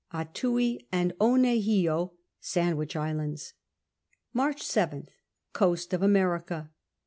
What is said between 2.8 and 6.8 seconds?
Islands). March 7th. Coast of America.